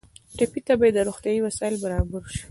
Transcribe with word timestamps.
ټپي 0.37 0.61
ته 0.67 0.73
باید 0.79 0.95
روغتیایي 1.07 1.39
وسایل 1.43 1.75
برابر 1.83 2.21
شي. 2.33 2.39